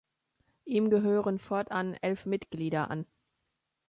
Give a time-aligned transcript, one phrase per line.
[0.65, 3.05] Ihm gehören fortan elf Mitglieder an.